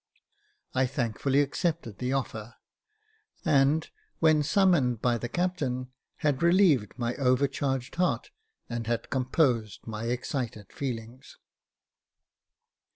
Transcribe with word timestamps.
I 0.73 0.87
thankfully 0.87 1.41
accepted 1.41 1.99
the 1.99 2.11
offer; 2.11 2.55
and, 3.45 3.87
when 4.17 4.41
summoned 4.41 4.99
by 4.99 5.19
the 5.19 5.29
captain, 5.29 5.91
had 6.15 6.41
relieved 6.41 6.97
my 6.97 7.13
overcharged 7.17 7.93
heart, 7.97 8.31
and 8.67 8.87
had 8.87 9.11
composed 9.11 9.85
my 9.85 10.05
excited 10.05 10.73
feelings. 10.73 11.37